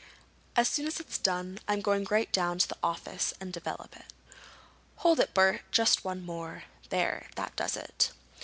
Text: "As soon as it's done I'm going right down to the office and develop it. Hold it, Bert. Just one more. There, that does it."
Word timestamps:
"As 0.55 0.67
soon 0.67 0.87
as 0.87 0.99
it's 0.99 1.19
done 1.19 1.59
I'm 1.67 1.79
going 1.81 2.07
right 2.09 2.31
down 2.33 2.57
to 2.57 2.67
the 2.67 2.77
office 2.81 3.35
and 3.39 3.53
develop 3.53 3.95
it. 3.95 4.11
Hold 4.95 5.19
it, 5.19 5.35
Bert. 5.35 5.61
Just 5.71 6.03
one 6.03 6.25
more. 6.25 6.63
There, 6.89 7.27
that 7.35 7.55
does 7.55 7.77
it." 7.77 8.09